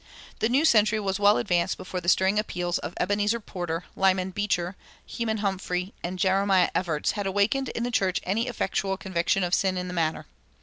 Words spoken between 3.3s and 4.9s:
Porter, Lyman Beecher,